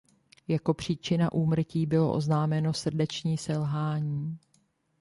Jako 0.47 0.73
příčina 0.73 1.31
úmrtí 1.31 1.85
bylo 1.85 2.13
oznámeno 2.13 2.73
srdeční 2.73 3.37
selhání. 3.37 4.37